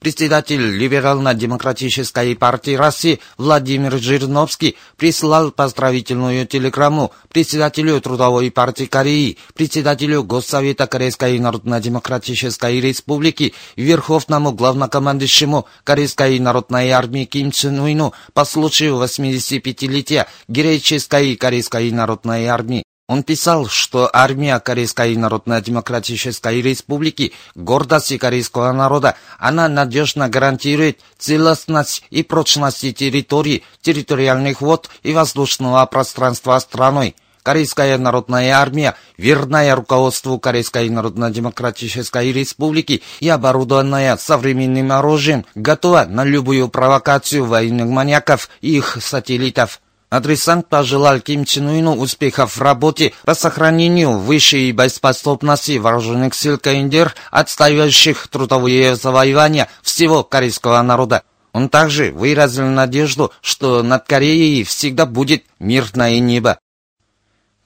[0.00, 10.86] Председатель Либерально-демократической партии России Владимир Жириновский прислал поздравительную телеграмму председателю Трудовой партии Кореи, председателю Госсовета
[10.86, 21.34] Корейской Народно-демократической республики, верховному главнокомандующему Корейской народной армии Ким Чен Уину по случаю 85-летия героической
[21.34, 22.84] Корейской народной армии.
[23.08, 29.16] Он писал, что армия Корейской Народно-Демократической Республики– гордость корейского народа.
[29.38, 37.16] Она надежно гарантирует целостность и прочность территории, территориальных вод и воздушного пространства страной.
[37.42, 46.68] Корейская народная армия, верная руководству Корейской Народно-Демократической Республики и оборудованная современным оружием, готова на любую
[46.68, 49.80] провокацию военных маньяков и их сателлитов.
[50.10, 57.14] Адресант пожелал Ким Чен Ыну успехов в работе по сохранению высшей боеспособности вооруженных сил КНДР,
[57.30, 61.24] отстаивающих трудовые завоевания всего корейского народа.
[61.52, 66.58] Он также выразил надежду, что над Кореей всегда будет мирное небо.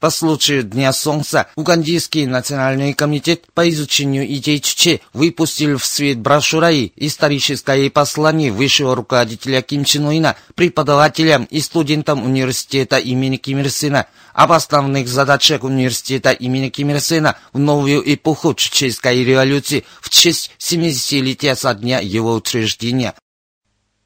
[0.03, 6.72] По случаю Дня Солнца Угандийский национальный комитет по изучению идей Чуче выпустил в свет брошюра
[6.72, 13.70] и историческое послание высшего руководителя Ким Чен Уина преподавателям и студентам университета имени Ким Ир
[13.70, 20.11] Сена об основных задачах университета имени Ким Ир Сена в новую эпоху чеченской революции в
[20.11, 23.14] честь 70-летия со дня его учреждения.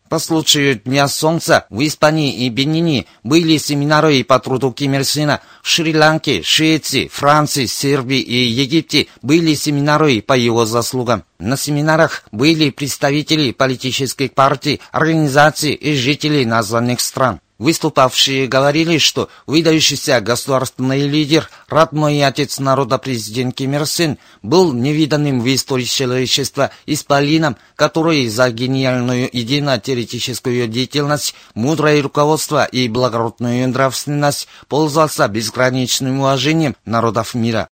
[0.09, 5.41] По случаю Дня Солнца в Испании и Бенине были семинары по труду Ким Ир Сена.
[5.63, 11.25] В Шри-Ланке, Швеции, Франции, Сербии и Египте были семинары по его заслугам.
[11.41, 17.41] На семинарах были представители политических партий, организаций и жителей названных стран.
[17.59, 25.41] Выступавшие говорили, что выдающийся государственный лидер, родной отец народа президент Ким Ир Сен, был невиданным
[25.41, 35.27] в истории человечества исполином, который за гениальную идейно-теоретическую деятельность, мудрое руководство и благородную нравственность пользовался
[35.27, 37.69] безграничным уважением народов мира.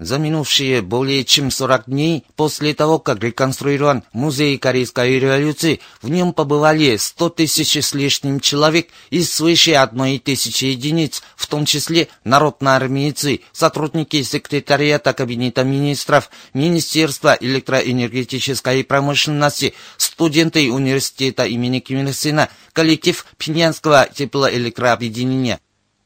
[0.00, 6.32] За минувшие более чем 40 дней после того, как реконструирован музей Корейской революции, в нем
[6.32, 13.40] побывали 100 тысяч с лишним человек из свыше одной тысячи единиц, в том числе народноармейцы,
[13.52, 24.08] сотрудники секретариата Кабинета министров, Министерства электроэнергетической промышленности, студенты университета имени Ким Ир Сена, коллектив Пинянского
[24.14, 25.60] теплоэлектрообъединения.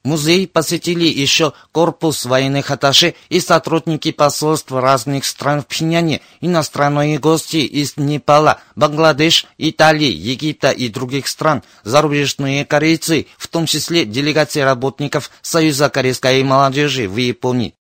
[0.05, 7.57] Музей посетили еще корпус военных атташе и сотрудники посольств разных стран в Пхеньяне, иностранные гости
[7.57, 15.31] из Непала, Бангладеш, Италии, Египта и других стран, зарубежные корейцы, в том числе делегации работников
[15.41, 17.75] Союза корейской молодежи в Японии.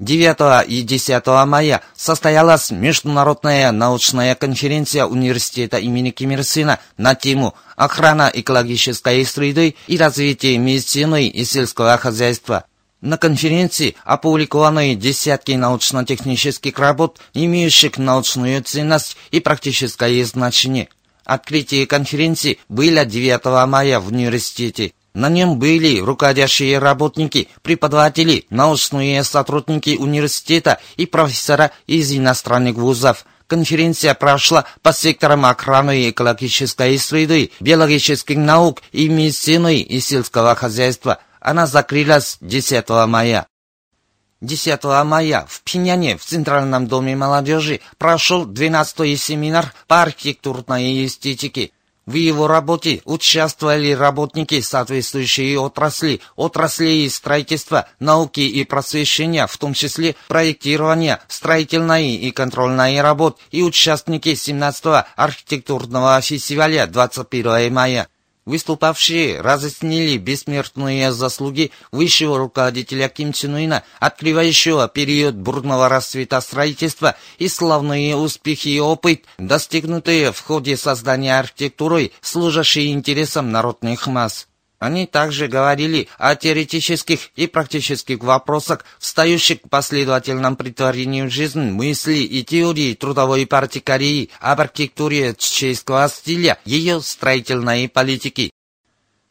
[0.00, 7.54] 9 и 10 мая состоялась международная научная конференция университета имени Ким Ир Сына на тему
[7.76, 12.64] «Охрана экологической среды и развитие медицины и сельского хозяйства».
[13.02, 20.88] На конференции опубликованы десятки научно-технических работ, имеющих научную ценность и практическое значение.
[21.26, 24.94] Открытие конференции было 9 мая в университете.
[25.12, 33.26] На нем были руководящие работники, преподаватели, научные сотрудники университета и профессора из иностранных вузов.
[33.48, 41.18] Конференция прошла по секторам охраны экологической среды, биологических наук и медицины и сельского хозяйства.
[41.40, 43.48] Она закрылась 10 мая.
[44.40, 51.72] 10 мая в Пиняне в Центральном доме молодежи прошел 12-й семинар по архитектурной эстетике.
[52.10, 60.16] В его работе участвовали работники соответствующей отрасли, отраслей строительства, науки и просвещения, в том числе
[60.26, 68.08] проектирования, строительной и контрольной работ и участники 17-го архитектурного фестиваля 21 мая.
[68.46, 77.48] Выступавшие разъяснили бессмертные заслуги высшего руководителя Ким Чен Ына, открывающего период бурного расцвета строительства и
[77.48, 84.46] славные успехи и опыт, достигнутые в ходе создания архитектуры, служащей интересам народных масс.
[84.80, 92.14] Они также говорили о теоретических и практических вопросах, встающих к последовательном притворению в жизнь мысли
[92.14, 98.50] и теории трудовой партии Кореи об архитектуре чеченского стиля, ее строительной политики.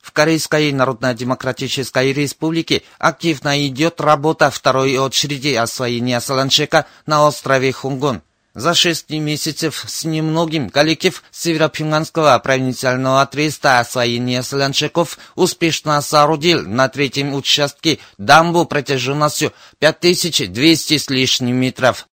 [0.02, 8.22] в Корейской Народно-Демократической Республике активно идет работа второй очереди освоения Саланчека на острове Хунгун.
[8.56, 17.36] За шесть месяцев с немногим коллектив Северопинганского провинциального треста освоения Солончаков успешно соорудил на третьем
[17.36, 22.08] участке дамбу протяженностью 5200 с лишним метров.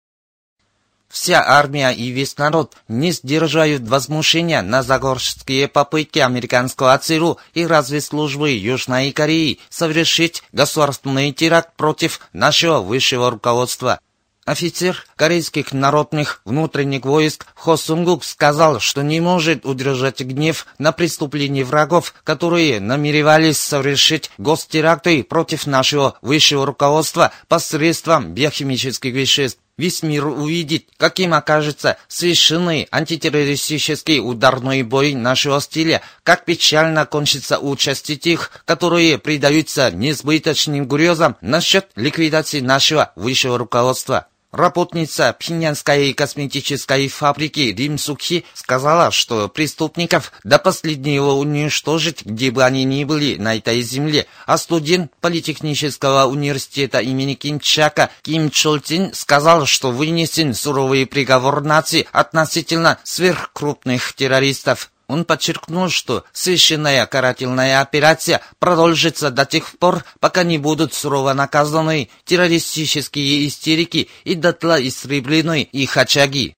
[1.08, 8.50] Вся армия и весь народ не сдерживают возмущения на загорские попытки американского ЦРУ и разведслужбы
[8.50, 14.00] Южной Кореи совершить государственный теракт против нашего высшего руководства.
[14.44, 21.64] Офицер корейских народных внутренних войск Хо Сунгук сказал, что не может удержать гнев на преступления
[21.64, 29.60] врагов, которые намеревались совершить гостеракты против нашего высшего руководства посредством биохимических веществ.
[29.78, 38.18] Весь мир увидит, каким окажется совершенный антитеррористический ударный бой нашего стиля, как печально кончится участие
[38.18, 44.28] тех, которые предаются несбыточным грезам насчет ликвидации нашего высшего руководства.
[44.54, 52.84] Работница Пинянской косметической фабрики Рим Сукхи сказала, что преступников до последнего уничтожить, где бы они
[52.84, 59.90] ни были на этой земле, а студент Политехнического университета имени Кинчака Ким Чолтин сказал, что
[59.90, 64.92] вынесен суровый приговор нации относительно сверхкрупных террористов.
[65.06, 72.08] Он подчеркнул, что священная карательная операция продолжится до тех пор, пока не будут сурово наказаны
[72.24, 76.54] террористические истерики и дотла истреблены их очаги.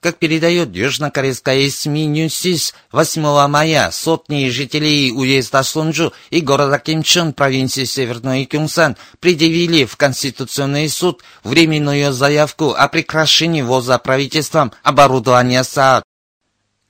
[0.00, 7.84] Как передает южнокорейская СМИ Ньюсис, 8 мая сотни жителей уезда Сунджу и города Кимчон провинции
[7.84, 16.02] Северной Кёнсан предъявили в Конституционный суд временную заявку о прекращении ввоза правительством оборудования THAAD.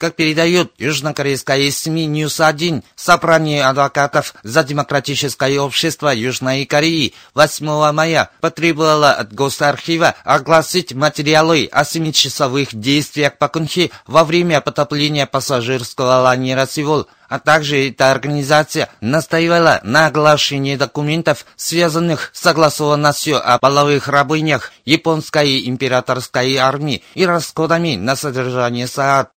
[0.00, 9.12] Как передает южнокорейская СМИ «Ньюс-1», собрание адвокатов за демократическое общество Южной Кореи 8 мая потребовало
[9.12, 16.66] от Госархива огласить материалы о семичасовых действиях Пак Кын Хе во время потопления пассажирского лайнера
[16.66, 24.72] «Севоль», а также эта организация настаивала на оглашении документов, связанных с согласованностью о половых рабынях
[24.86, 29.28] японской императорской армии и расходами на содержание СААД.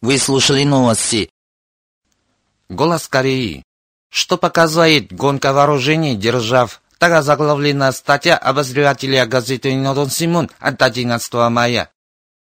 [0.00, 1.28] Вы слушали новости.
[2.68, 3.64] Голос Кореи.
[4.10, 6.80] Что показывает гонка вооружений держав?
[6.98, 11.90] Так заглавлена статья обозревателя газеты «Нодон Симон» от 11 мая.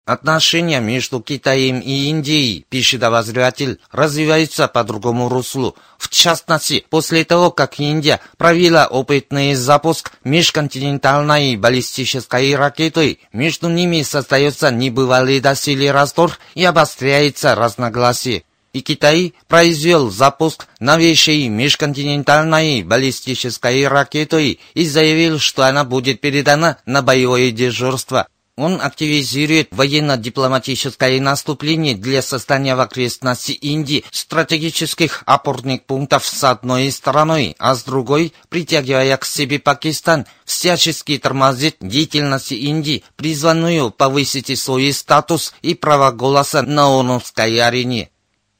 [0.06, 5.74] Отношения между Китаем и Индией, пишет обозреватель, развиваются по другому руслу.
[5.98, 14.70] В частности, после того, как Индия провела опытный запуск межконтинентальной баллистической ракеты, между ними создается
[14.70, 18.44] небывалый доселе раздор и обостряется разногласие.
[18.72, 27.02] И Китай произвел запуск новейшей межконтинентальной баллистической ракеты и заявил, что она будет передана на
[27.02, 28.28] боевое дежурство.
[28.56, 37.54] Он активизирует военно-дипломатическое наступление для создания в окрестности Индии стратегических опорных пунктов с одной стороны,
[37.58, 45.52] а с другой, притягивая к себе Пакистан, всячески тормозит деятельность Индии, призванную повысить свой статус
[45.60, 48.08] и право голоса на ОНУской арене.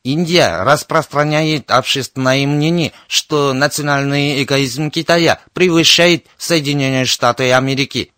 [0.05, 8.12] Индия распространяет общественное мнение, что национальный эгоизм Китая превышает Соединенные Штаты Америки.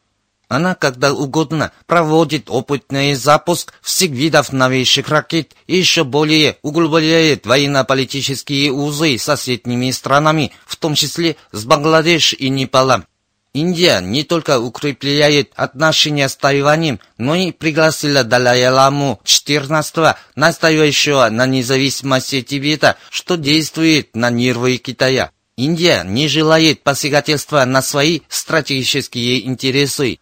[0.48, 8.72] Она когда угодно проводит опытный запуск всех видов новейших ракет и еще более углубляет военно-политические
[8.72, 13.04] узы с соседними странами, в том числе с Бангладеш и Непалом.
[13.52, 22.42] Индия не только укрепляет отношения с Тайванем, но и пригласила Далай-Ламу XIV, настаивающего на независимости
[22.42, 25.30] Тибета, что действует на нервы Китая.
[25.56, 30.20] Индия не желает посягательства на свои стратегические интересы.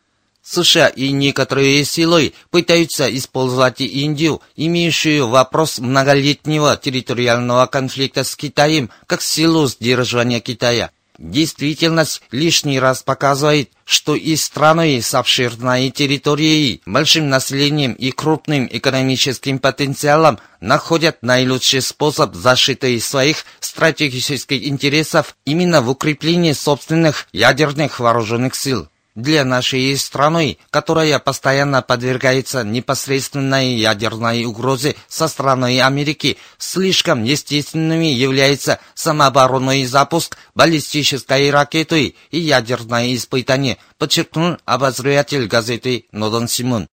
[0.49, 9.23] США и некоторые силы пытаются использовать Индию, имеющую вопрос многолетнего территориального конфликта с Китаем, как
[9.23, 10.91] силу сдерживания Китая.
[11.19, 19.59] Действительность лишний раз показывает, что и страны с обширной территорией, большим населением и крупным экономическим
[19.59, 28.89] потенциалом находят наилучший способ защиты своих стратегических интересов именно в укреплении собственных ядерных вооруженных сил
[29.17, 38.79] для нашей страны, которая постоянно подвергается непосредственной ядерной угрозе со стороны Америки, слишком естественными является
[38.95, 46.87] самооборонный запуск баллистической ракеты и ядерное испытание, подчеркнул обозреватель газеты Нодон Симон.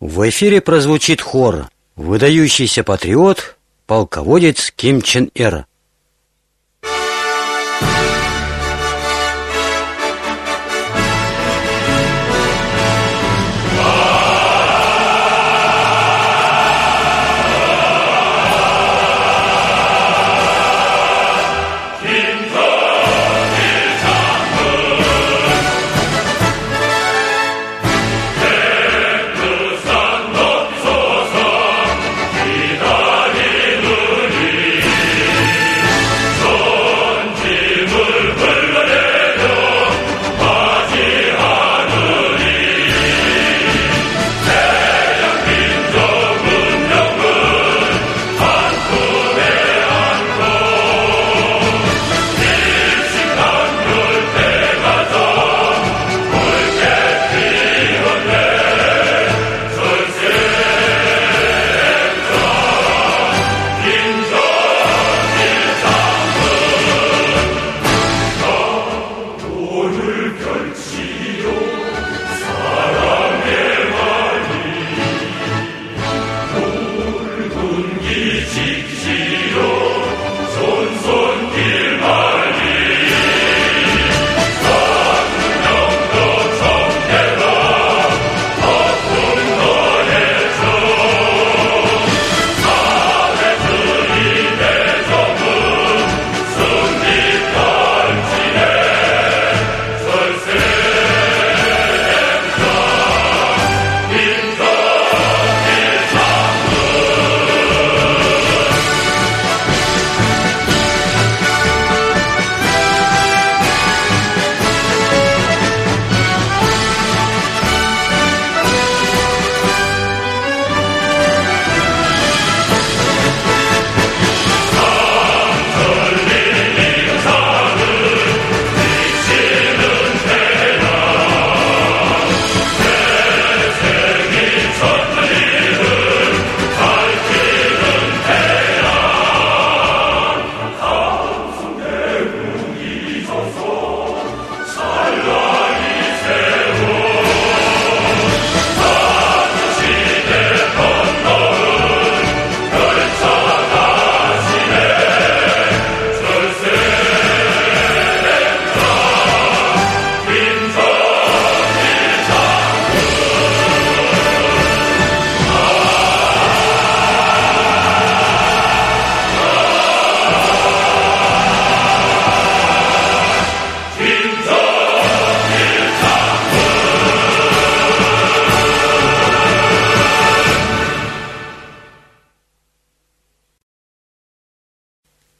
[0.00, 3.56] В эфире прозвучит хор «Выдающийся патриот»
[3.86, 5.67] полководец Ким Чен Ир.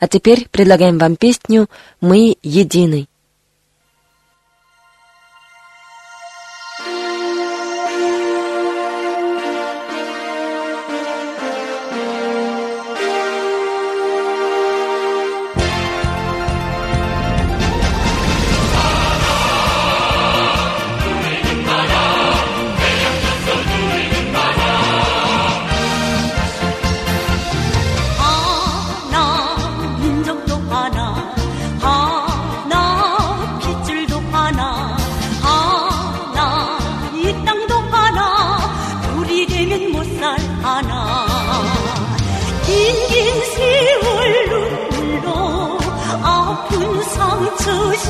[0.09, 1.69] Теперь предлагаем вам песню
[2.00, 3.08] «Мы едины».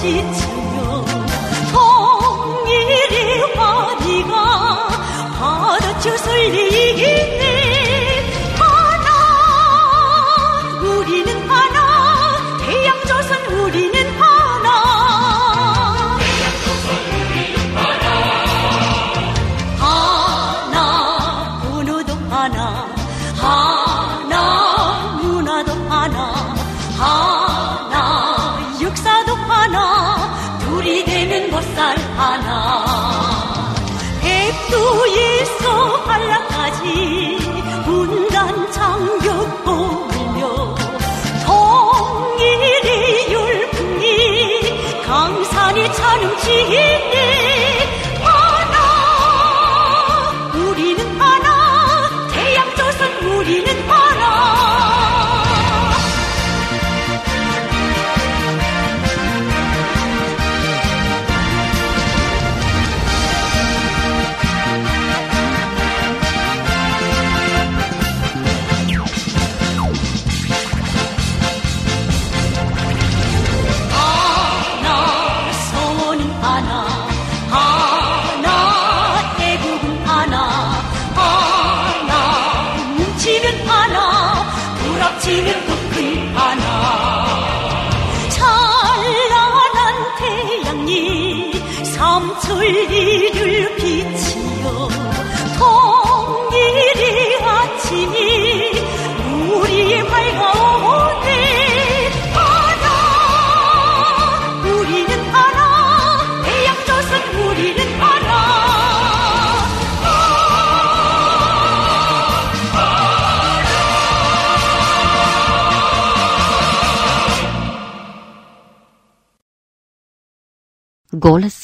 [0.00, 1.18] 心情哟。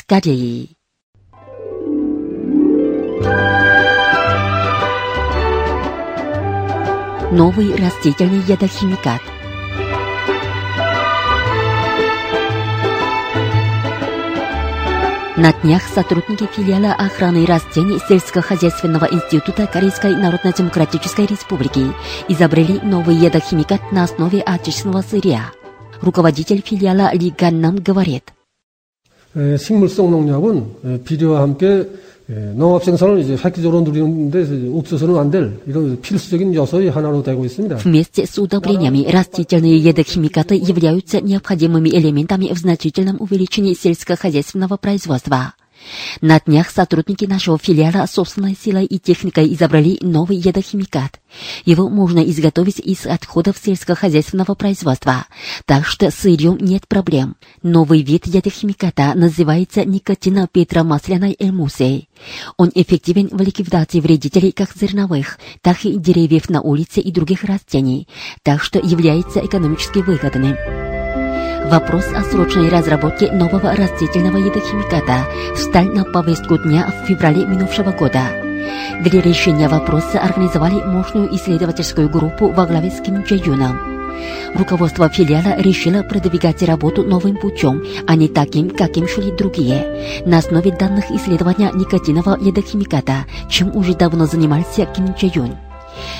[0.07, 0.69] Кореи.
[7.33, 9.23] Новый растительный ядохимикат.
[15.37, 21.93] На днях сотрудники филиала охраны растений сельскохозяйственного института Корейской Народно-Демократической Республики
[22.29, 25.51] изобрели новый ядохимикат на основе отечественного сырья.
[26.03, 28.44] Руководитель филиала Ли Ганнам говорит, 에,
[29.58, 31.86] 식물성 농약은 에, 비료와 함께
[32.30, 37.46] 에, 농업 생산을 이제 획기적으로 누리는데 이제 없어서는 안 될 이런 필수적인 요소의 하나로 되고
[37.46, 37.78] 있습니다.
[37.78, 45.54] Вместе с удобрениями растительные ядохимикаты являются необходимыми элементами в значительном увеличении сельскохозяйственного производства.
[46.21, 51.21] На днях сотрудники нашего филиала собственной силой и техникой изобрели новый ядохимикат.
[51.65, 55.27] Его можно изготовить из отходов сельскохозяйственного производства,
[55.67, 57.37] так что с сырьем нет проблем.
[57.63, 62.09] Новый вид ядохимиката называется никотинопетромасляной эмульсией.
[62.57, 68.09] Он эффективен в ликвидации вредителей как зерновых, так и деревьев на улице и других растений,
[68.43, 70.57] так что является экономически выгодным.
[71.75, 78.21] Вопрос о срочной разработке нового растительного ядохимиката встал на повестку дня в феврале минувшего года.
[79.01, 83.77] Для решения вопроса организовали мощную исследовательскую группу во главе с Ким Чжэ Юном.
[84.55, 90.71] Руководство филиала решило продвигать работу новым путем, а не таким, каким шли другие, на основе
[90.71, 95.64] данных исследования никотинового ядохимиката, чем уже давно занимался Ким Чжэ Юн.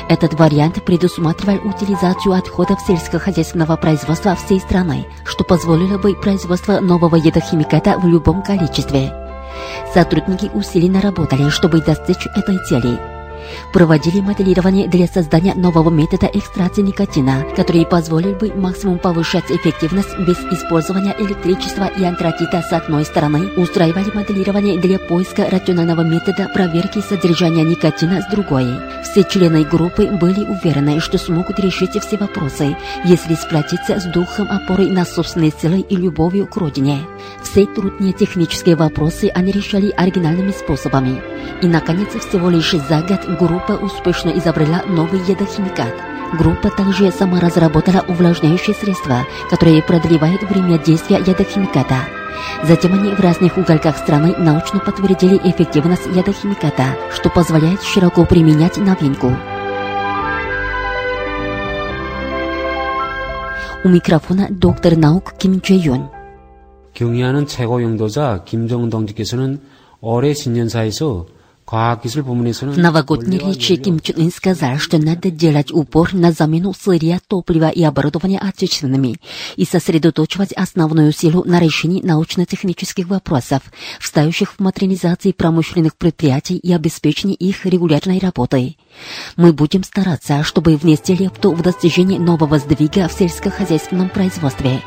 [0.09, 7.99] Этот вариант предусматривал утилизацию отходов сельскохозяйственного производства всей страны, что позволило бы производство нового ядохимиката
[7.99, 9.13] в любом количестве.
[9.93, 13.14] Сотрудники усиленно работали, чтобы достичь этой цели.
[13.73, 20.39] Проводили моделирование для создания нового метода экстракции никотина, который позволил бы максимум повышать эффективность без
[20.53, 23.49] использования электричества и антрацита с одной стороны.
[23.57, 28.67] Устраивали моделирование для поиска рационального метода проверки содержания никотина с другой.
[29.03, 34.89] Все члены группы были уверены, что смогут решить все вопросы, если сплотиться с духом опоры
[34.89, 37.01] на собственные силы и любовью к родине.
[37.43, 41.23] Все трудные технические вопросы они решали оригинальными способами.
[41.63, 45.94] И, наконец, всего лишь за год группа успешно изобрела новый ядохимикат.
[46.38, 51.98] Группа также сама разработала увлажняющие средства, которые продлевают время действия ядохимиката.
[52.64, 59.36] Затем они в разных уголках страны научно подтвердили эффективность ядохимиката, что позволяет широко применять новинку.
[63.84, 66.10] У микрофона доктор наук Ким Чэ Юн.
[66.94, 69.62] 경의하는 최고 용도자 김정은 동지께서는
[70.02, 76.31] 올해 신년사에서 과학기술 в новогодней речи Ким Чен Ын сказал, что надо делать упор на
[76.31, 79.17] замену сырья, топлива и оборудования отечественными
[79.57, 83.63] и сосредоточивать основную силу на решении научно-технических вопросов,
[83.99, 88.79] встающих в модернизации промышленных предприятий и обеспечении их регулярной работой.
[89.37, 94.83] Мы будем стараться, чтобы внести лепту в достижение нового сдвига в сельскохозяйственном производстве.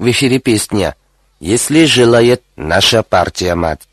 [0.00, 0.96] В эфире песня
[1.40, 3.86] «Если желает наша партия мать».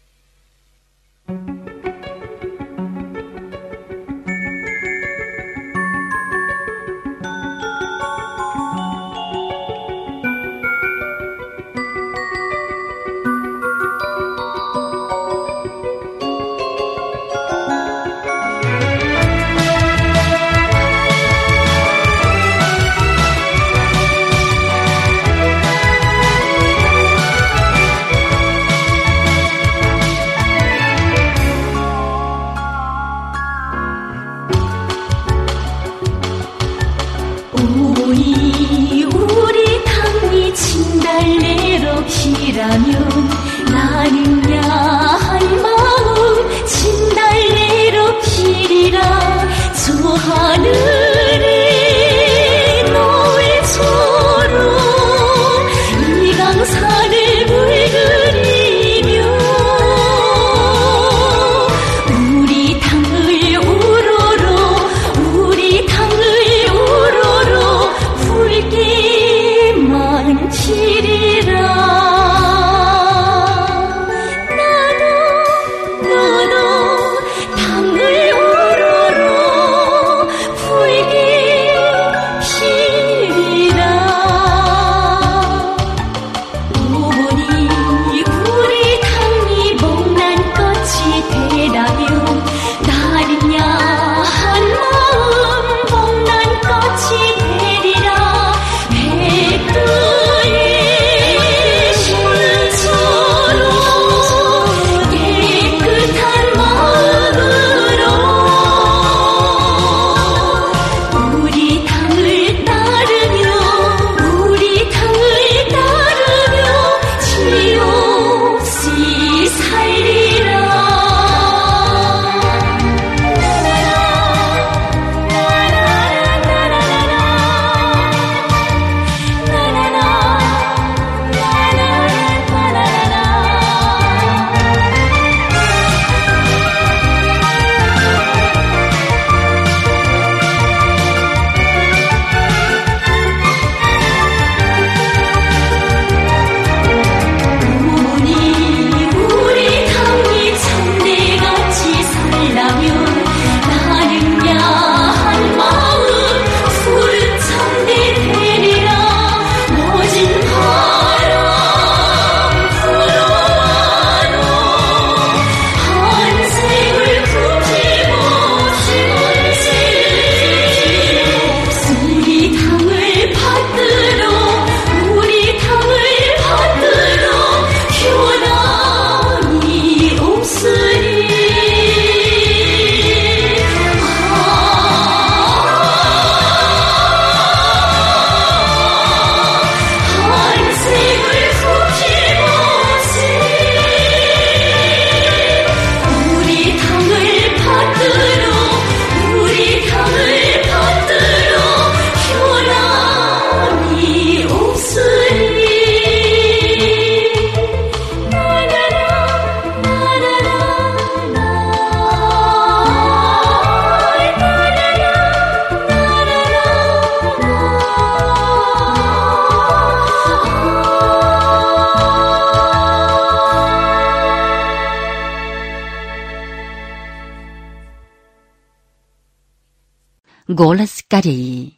[230.57, 231.77] Голос Кореи.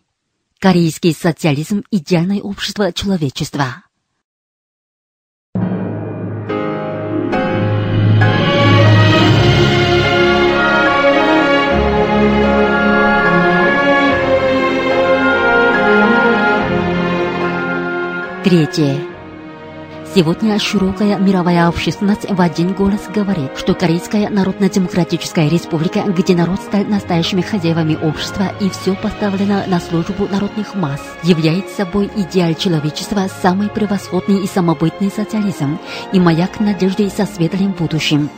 [0.58, 3.84] Корейский социализм– идеальное общество человечества.
[18.46, 19.09] Третье.
[20.16, 26.84] Сегодня широкая мировая общественность в один голос говорит, что Корейская Народно-Демократическая Республика, где народ стал
[26.86, 33.70] настоящими хозяевами общества и все поставлено на службу народных масс, является собой идеал человечества, самый
[33.70, 35.78] превосходный и самобытный социализм
[36.12, 38.32] и маяк надежды со светлым будущим.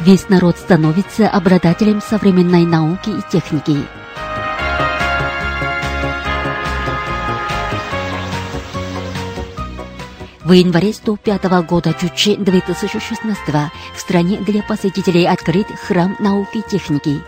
[0.00, 3.99] Весь народ становится обладателем современной науки и техники.
[10.50, 13.38] В январе 105 года Чучи 2016
[13.94, 17.20] в стране для посетителей открыт храм науки и техники.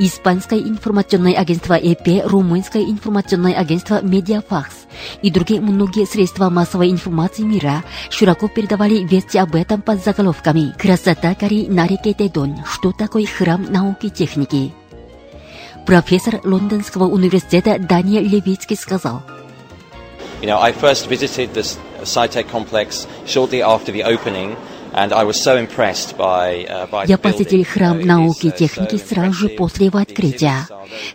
[0.00, 4.74] Испанское информационное агентство ЭП, Румынское информационное агентство Медиафакс
[5.22, 11.36] и другие многие средства массовой информации мира широко передавали вести об этом под заголовками «Красота
[11.36, 12.64] Кореи на реке Тедон.
[12.66, 14.72] Что такое храм науки и техники?»
[15.86, 19.22] Профессор Лондонского университета Даниэль Левицкий сказал–
[20.40, 24.56] You know, I first visited this SciTech complex shortly after the opening,
[24.94, 29.48] and I was so impressed by, uh, Я посетил храм науки и техники сразу же
[29.50, 30.66] после его открытия.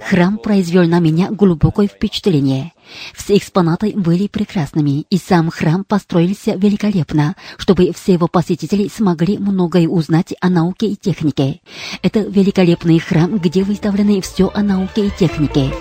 [0.07, 2.73] Храм произвел на меня глубокое впечатление.
[3.15, 9.88] Все экспонаты были прекрасными, и сам храм построился великолепно, чтобы все его посетители смогли многое
[9.88, 11.61] узнать о науке и технике.
[12.03, 15.71] Это великолепный храм, где выставлены все о науке и технике.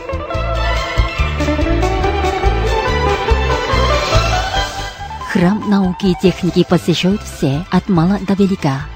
[5.44, 8.86] Храм науки и техники посещают все, от мала до велика.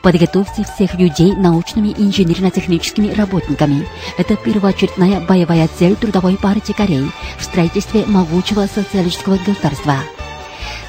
[0.00, 3.86] Подготовьте всех людей научными и инженерно-техническими работниками.
[4.16, 9.96] Это первоочередная боевая цель Трудовой партии Кореи в строительстве могучего социалистического государства.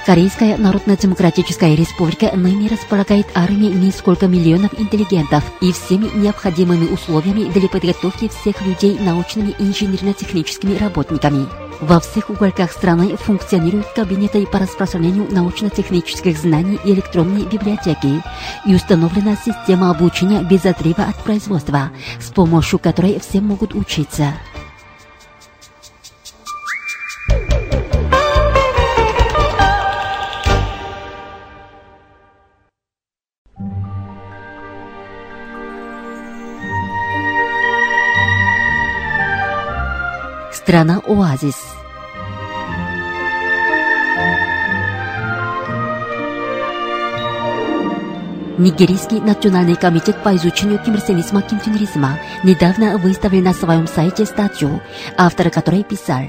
[0.06, 8.30] Корейская Народно-Демократическая Республика ныне располагает армией несколько миллионов интеллигентов и всеми необходимыми условиями для подготовки
[8.30, 11.65] всех людей научными и инженерно-техническими работниками.
[11.82, 18.24] Во всех уголках страны функционируют кабинеты по распространению научно-технических знаний и электронные библиотеки
[18.66, 24.34] и установлена система обучения без отрыва от производства, с помощью которой все могут учиться.
[40.76, 41.56] Страна-оазис.
[48.58, 54.82] Нигерийский национальный комитет по изучению кимрсенизма кимфинризма недавно выставил на своем сайте статью,
[55.16, 56.24] автор которой писал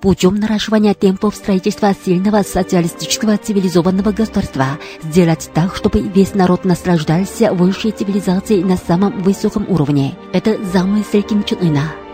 [0.00, 4.66] Путем наращивания темпов строительства сильного социалистического цивилизованного государства
[5.04, 10.16] сделать так, чтобы весь народ наслаждался высшей цивилизацией на самом высоком уровне.
[10.32, 12.05] Это замысел Ким Чен Ына.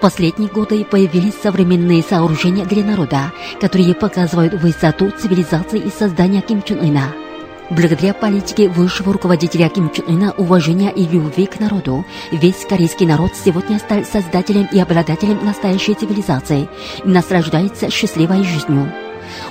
[0.00, 6.78] Последние годы появились современные сооружения для народа, которые показывают высоту цивилизации и создания Ким Чен
[6.78, 7.12] Ына.
[7.70, 13.32] Благодаря политике высшего руководителя Ким Чен Ына, уважения и любви к народу, весь корейский народ
[13.34, 16.68] сегодня стал создателем и обладателем настоящей цивилизации
[17.04, 18.92] и наслаждается счастливой жизнью.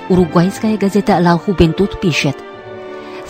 [0.08, 2.36] Уругвайская газета «Ла Хубентут» пишет,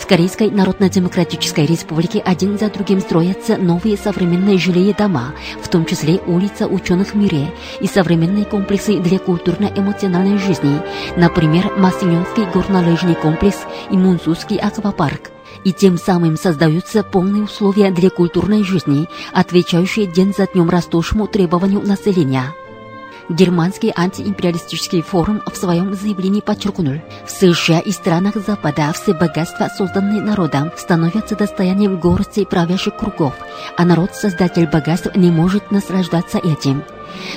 [0.09, 6.65] Корейской Народно-Демократической Республике один за другим строятся новые современные жилые дома, в том числе улица
[6.65, 10.81] ученых мире и современные комплексы для культурно-эмоциональной жизни,
[11.15, 13.59] например, Масиньонский горнолыжный комплекс
[13.91, 15.29] и Мунсузский аквапарк.
[15.63, 21.81] И тем самым создаются полные условия для культурной жизни, отвечающие день за днем растущему требованию
[21.81, 22.55] населения.
[23.29, 30.21] Германский антиимпериалистический форум в своем заявлении подчеркнул, в США и странах Запада все богатства, созданные
[30.21, 33.35] народом, становятся достоянием горсти правящих кругов,
[33.77, 36.83] а народ-создатель богатств не может наслаждаться этим.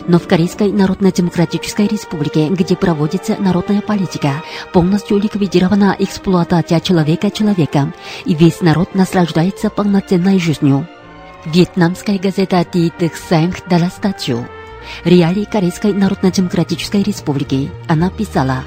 [0.07, 7.93] Но в Корейской Народно-Демократической Республике, где проводится народная политика, полностью ликвидирована эксплуатация человека человеком,
[8.25, 10.89] и весь народ наслаждается полноценной жизнью.
[11.45, 12.93] Вьетнамская газета «Ти
[13.29, 14.47] Сэнг» дала статью
[15.05, 17.71] реалии Корейской Народно-Демократической Республики.
[17.89, 18.65] Она писала,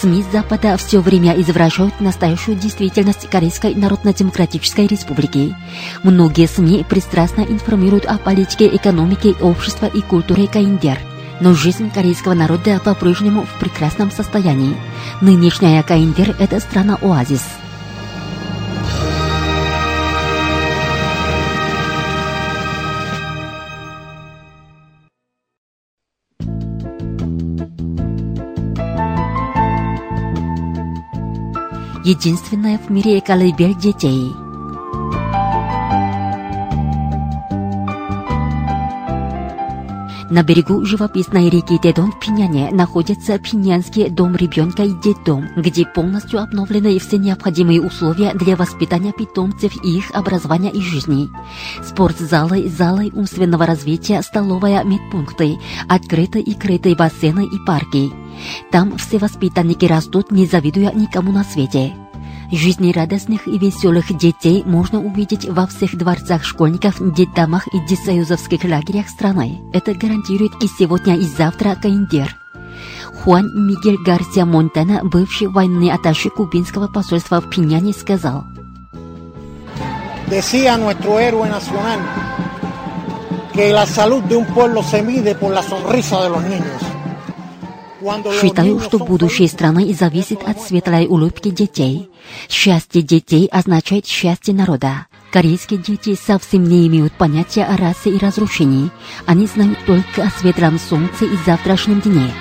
[0.00, 5.56] СМИ Запада все время извращают настоящую действительность Корейской Народно-Демократической Республики.
[6.04, 10.98] Многие СМИ пристрастно информируют о политике, экономике, обществе и культуре Каиндер.
[11.40, 14.76] Но жизнь корейского народа по-прежнему в прекрасном состоянии.
[15.20, 17.42] Нынешняя Каиндер– это страна-оазис.
[32.08, 34.34] Единственная в мире колыбель детей.
[40.30, 46.40] На берегу живописной реки Тедон в Пиняне находится Пинянский дом ребенка и детдом, где полностью
[46.40, 51.28] обновлены все необходимые условия для воспитания питомцев и их образования и жизни.
[51.82, 58.10] Спортзалы, залы умственного развития, столовая, медпункты, открытые и крытые бассейны и парки.
[58.70, 61.94] Там все воспитанники растут, не завидуя никому на свете.
[62.50, 69.60] Жизнерадостных и веселых детей можно увидеть во всех дворцах школьников, детдомах и детсоюзовских лагерях страны.
[69.72, 72.34] Это гарантирует и сегодня, и завтра Каиндер.
[73.22, 78.44] Хуан Мигель Гарсия Монтана, бывший военный атташе кубинского посольства в Пиняне, сказал.
[80.28, 82.00] Decía nuestro héroe nacional
[83.66, 86.87] la salud de un pueblo se mide por la sonrisa de los niños.
[88.40, 92.10] Считаю, что будущее страны зависит от светлой улыбки детей.
[92.48, 95.06] Счастье детей означает счастье народа.
[95.30, 98.90] Корейские дети совсем не имеют понятия о расе и разрушении.
[99.26, 102.32] Они знают только о светлом солнце и завтрашнем дне.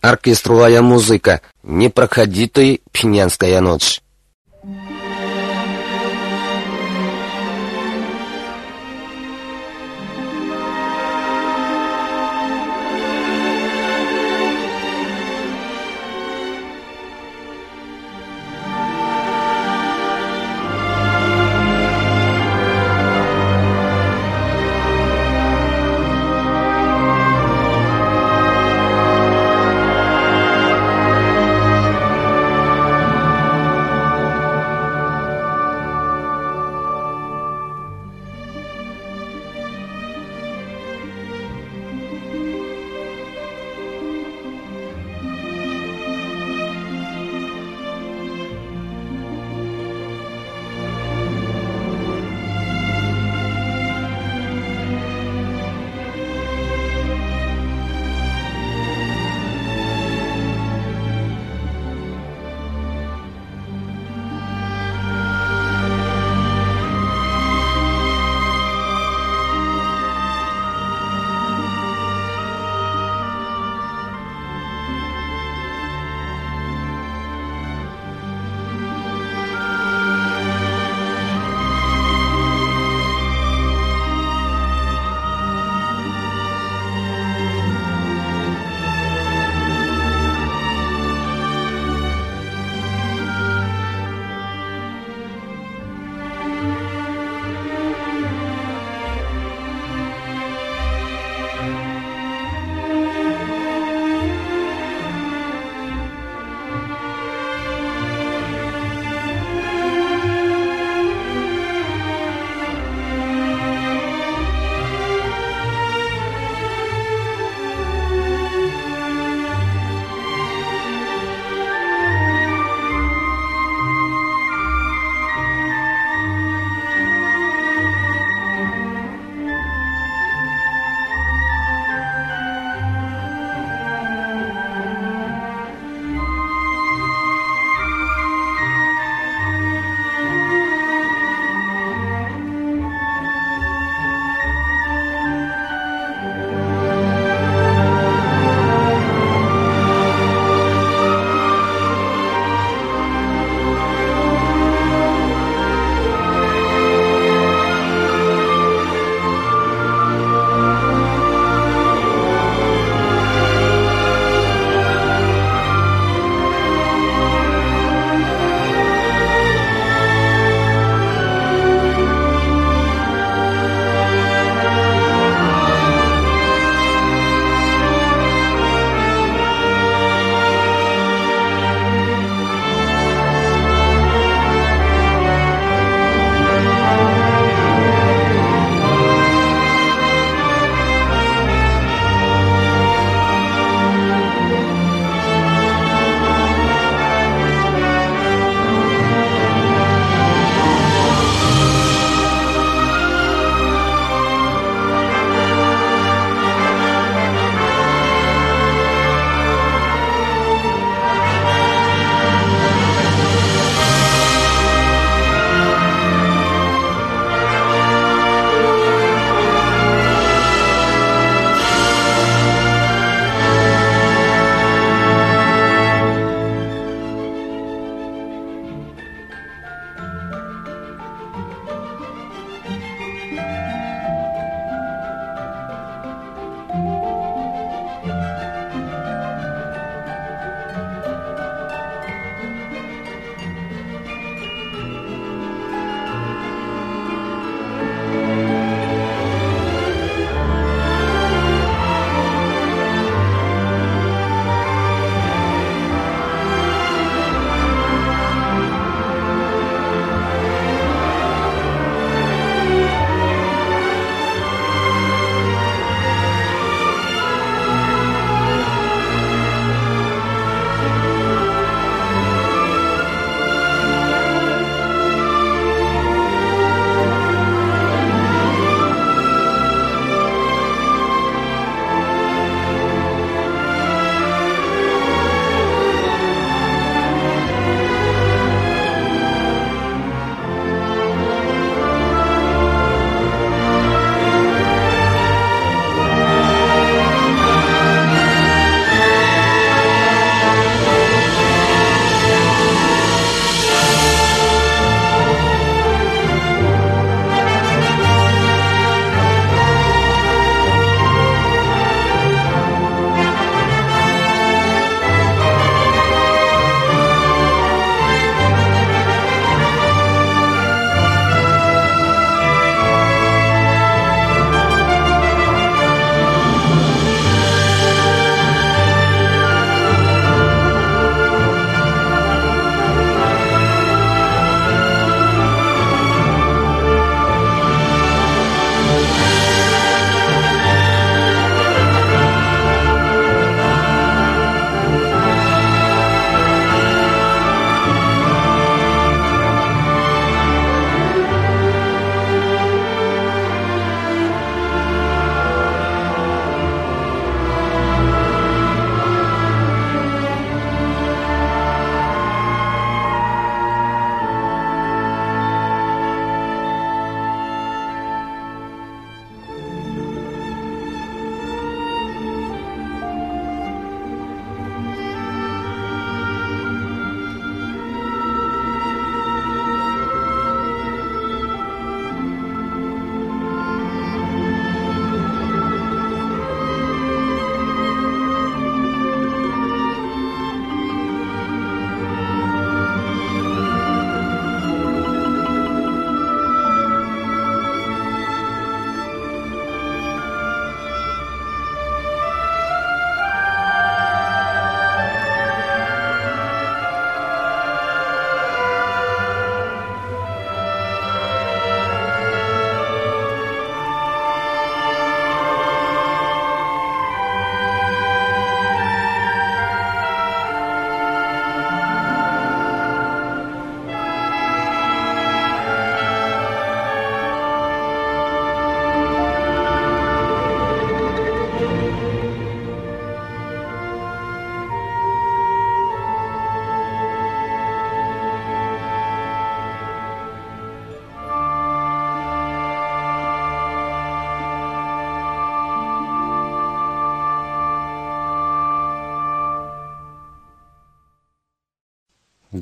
[0.00, 1.40] Оркестровая музыка.
[1.62, 4.03] Не проходи ты, пьянская ночь.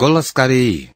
[0.03, 0.91] Голос Кореи.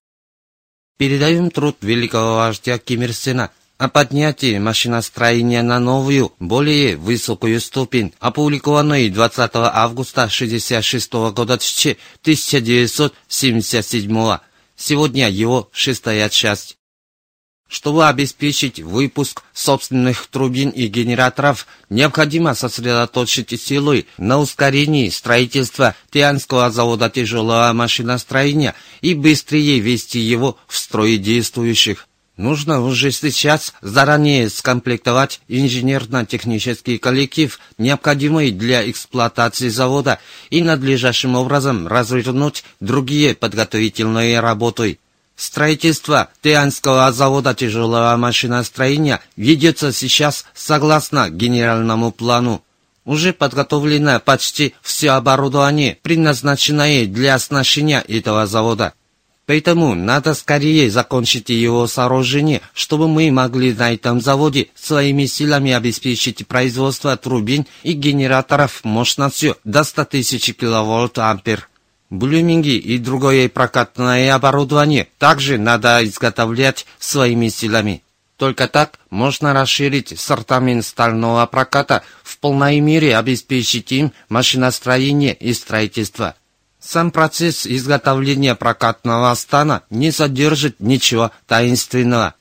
[0.98, 8.12] Передаем труд великого вождя Ким Ир Сена о поднятии машиностроения на новую, более высокую ступень,
[8.18, 14.38] опубликованной 20 августа 1966 года 1977
[14.74, 16.76] Сегодня его шестая часть.
[17.68, 27.10] Чтобы обеспечить выпуск собственных турбин и генераторов, необходимо сосредоточить силы на ускорении строительства Тианского завода
[27.10, 32.06] тяжелого машиностроения и быстрее ввести его в строй действующих.
[32.36, 42.62] Нужно уже сейчас заранее скомплектовать инженерно-технический коллектив, необходимый для эксплуатации завода, и надлежащим образом развернуть
[42.78, 44.98] другие подготовительные работы.
[45.36, 52.62] Строительство Тианского завода тяжелого машиностроения ведется сейчас согласно генеральному плану.
[53.04, 58.94] Уже подготовлено почти все оборудование, предназначенное для оснащения этого завода.
[59.44, 66.48] Поэтому надо скорее закончить его сооружение, чтобы мы могли на этом заводе своими силами обеспечить
[66.48, 71.68] производство турбин и генераторов мощностью до 100 тысяч киловольт-ампер.
[72.10, 78.02] Блюминги и другое прокатное оборудование также надо изготовлять своими силами.
[78.36, 86.36] Только так можно расширить ассортимент стального проката, в полной мере обеспечить им машиностроение и строительство.
[86.78, 92.34] Сам процесс изготовления прокатного стана не содержит ничего таинственного.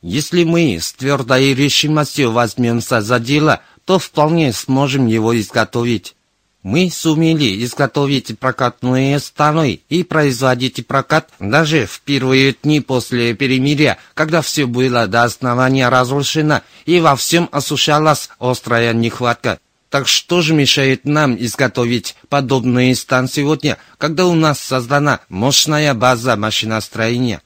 [0.00, 6.14] Если мы с твердой решимостью возьмемся за дело, то вполне сможем его изготовить.
[6.62, 14.42] Мы сумели изготовить прокатные станы и производить прокат даже в первые дни после перемирия, когда
[14.42, 19.58] все было до основания разрушено и во всем осушалась острая нехватка.
[19.88, 26.36] Так что же мешает нам изготовить подобные стан сегодня, когда у нас создана мощная база
[26.36, 27.40] машиностроения?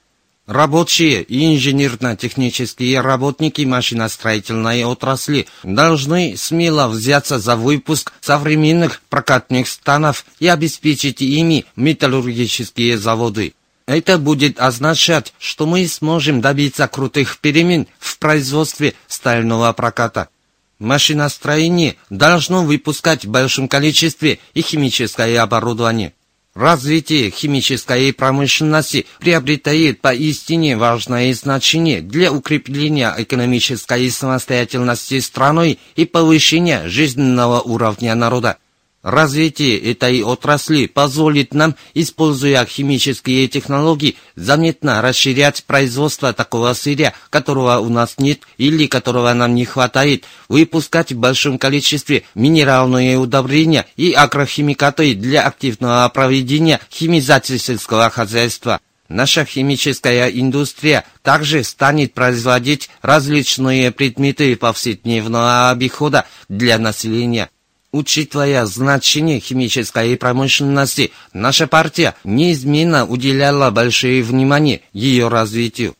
[0.47, 10.47] Рабочие и инженерно-технические работники машиностроительной отрасли должны смело взяться за выпуск современных прокатных станов и
[10.47, 13.55] обеспечить ими металлургические заводы.
[13.87, 20.29] Это будет означать, что мы сможем добиться крутых перемен в производстве стального проката.
[20.77, 26.13] Машиностроение должно выпускать в большом количестве и химическое оборудование.
[26.55, 37.59] Развитие химической промышленности приобретает поистине важное значение для укрепления экономической самостоятельности страны и повышения жизненного
[37.59, 38.57] уровня народа.
[39.05, 47.89] Развитие этой отрасли позволит нам, используя химические технологии, заметно расширять производство такого сырья, которого у
[47.89, 55.13] нас нет или которого нам не хватает, выпускать в большом количестве минеральные удобрения и агрохимикаты
[55.13, 58.79] для активного проведения химизации сельского хозяйства.
[59.07, 67.51] Наша химическая индустрия также станет производить различные предметы повседневного обихода для населения.
[67.95, 75.95] Учитывая значение химической промышленности, наша партия неизменно уделяла большое внимание ее развитию.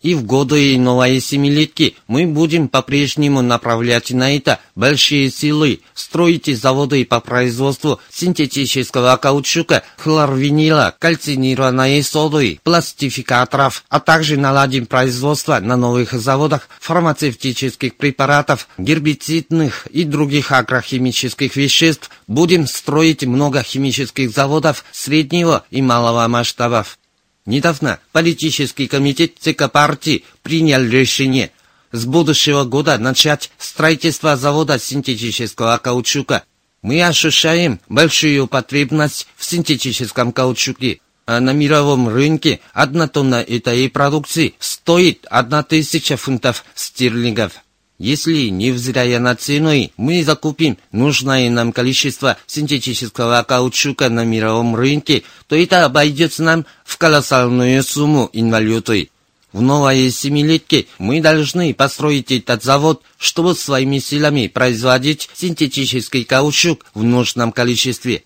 [0.00, 7.04] И в годы новой семилетки мы будем по-прежнему направлять на это большие силы, строить заводы
[7.04, 16.68] по производству синтетического каучука, хлорвинила, кальцинированной соды, пластификаторов, а также наладим производство на новых заводах
[16.80, 22.10] фармацевтических препаратов, гербицидных и других агрохимических веществ.
[22.28, 26.97] Будем строить много химических заводов среднего и малого масштабов.
[27.48, 31.50] Недавно политический комитет ЦК партии принял решение
[31.92, 36.44] с будущего года начать строительство завода синтетического каучука.
[36.82, 44.54] Мы ощущаем большую потребность в синтетическом каучуке, а на мировом рынке одна тонна этой продукции
[44.58, 47.52] стоит 1000 фунтов стерлингов.
[47.98, 55.56] Если, невзирая на цену, мы закупим нужное нам количество синтетического каучука на мировом рынке, то
[55.56, 59.10] это обойдется нам в колоссальную сумму инвалютой.
[59.52, 67.02] В новой семилетке мы должны построить этот завод, чтобы своими силами производить синтетический каучук в
[67.02, 68.22] нужном количестве.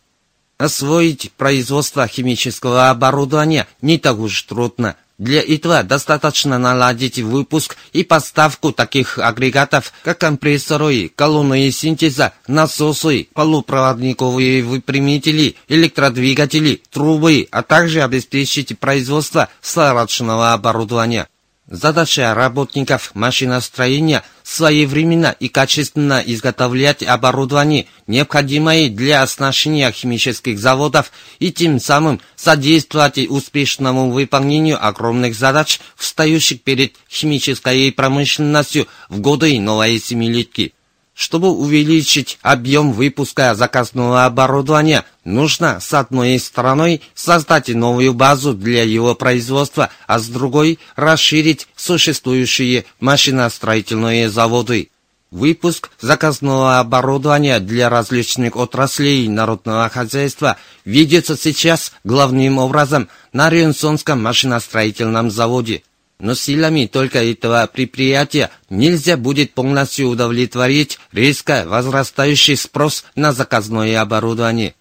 [0.59, 4.97] Освоить производство химического оборудования не так уж трудно.
[5.23, 14.65] Для этого достаточно наладить выпуск и поставку таких агрегатов, как компрессоры, колонны синтеза, насосы, полупроводниковые
[14.65, 21.29] выпрямители, электродвигатели, трубы, а также обеспечить производство сварочного оборудования.
[21.73, 31.81] Задача работников машиностроения своевременно и качественно изготовлять оборудование, необходимое для оснащения химических заводов, и тем
[31.81, 40.75] самым содействовать успешному выполнению огромных задач, встающих перед химической промышленностью в годы новой семилетки.
[41.23, 49.15] Чтобы увеличить объем выпуска заказного оборудования, нужно с одной стороны создать новую базу для его
[49.15, 54.91] производства, а с другой расширить существующие машиностроительные заводы.
[55.31, 65.31] Выпуск заказного оборудования для различных отраслей народного хозяйства ведется сейчас главным образом на Ренсонском машиностроительном
[65.31, 65.85] заводе
[66.23, 74.75] но силами только этого предприятия нельзя будет полностью удовлетворить резко возрастающий спрос на заказное оборудование.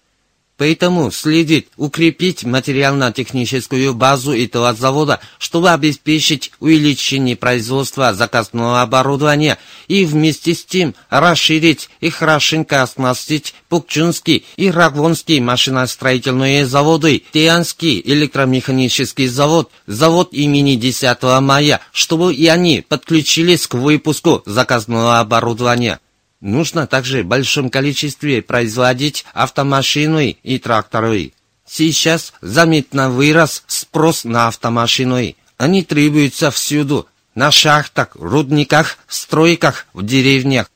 [0.62, 9.58] Поэтому следует укрепить материально-техническую базу этого завода, чтобы обеспечить увеличение производства заказного оборудования
[9.88, 19.26] и вместе с тем расширить и хорошенько оснастить Пукчунский и Рагвонский машиностроительные заводы, Тианский электромеханический
[19.26, 25.98] завод, завод имени 10 мая, чтобы и они подключились к выпуску заказного оборудования.
[26.42, 31.32] Нужно также в большом количестве производить автомашины и тракторы.
[31.64, 35.36] Сейчас заметно вырос спрос на автомашины.
[35.56, 37.06] Они требуются всюду.
[37.36, 40.66] На шахтах, рудниках, стройках, в деревнях.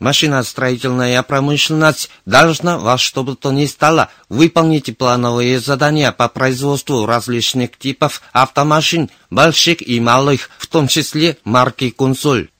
[0.00, 7.78] Машиностроительная промышленность должна во что бы то ни стало выполнить плановые задания по производству различных
[7.78, 12.51] типов автомашин, больших и малых, в том числе марки «Консоль».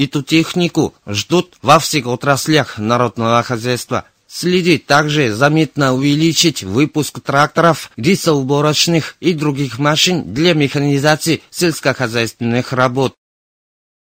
[0.00, 4.06] Эту технику ждут во всех отраслях народного хозяйства.
[4.26, 13.12] Следит также заметно увеличить выпуск тракторов, рисоуборочных и других машин для механизации сельскохозяйственных работ.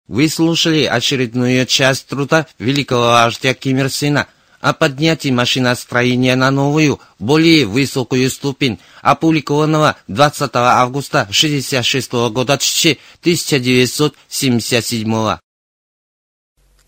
[0.09, 4.27] Вы слушали очередную часть труда великого вождя Ким Ир Сына
[4.61, 15.44] о поднятии машиностроения на новую, более высокую ступень, опубликованного 20 августа 1966 года 1977